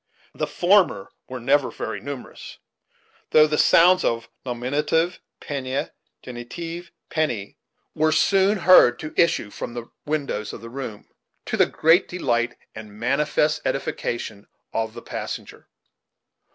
The 0.33 0.47
former 0.47 1.11
were 1.29 1.39
never 1.39 1.69
very 1.69 1.99
numerous; 1.99 2.57
though 3.29 3.45
the 3.45 3.59
sounds 3.59 4.03
of 4.03 4.29
"nominative, 4.43 5.19
pennaa 5.39 5.91
genitive, 6.23 6.89
penny," 7.11 7.59
were 7.93 8.11
soon 8.11 8.57
heard 8.57 8.97
to 8.97 9.13
issue 9.15 9.51
from 9.51 9.75
the 9.75 9.91
windows 10.07 10.53
of 10.53 10.61
the 10.61 10.71
room, 10.71 11.07
to 11.45 11.55
the 11.55 11.67
great 11.67 12.07
delight 12.07 12.57
and 12.73 12.97
manifest 12.99 13.61
edification 13.63 14.47
of 14.73 14.95
the 14.95 15.03
passenger. 15.03 15.67